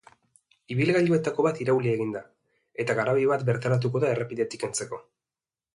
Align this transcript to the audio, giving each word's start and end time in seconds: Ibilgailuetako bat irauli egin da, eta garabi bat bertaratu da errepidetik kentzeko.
Ibilgailuetako 0.75 1.45
bat 1.47 1.61
irauli 1.65 1.91
egin 1.93 2.15
da, 2.17 2.23
eta 2.85 2.95
garabi 3.01 3.29
bat 3.35 3.47
bertaratu 3.53 3.95
da 4.07 4.11
errepidetik 4.17 4.65
kentzeko. 4.67 5.01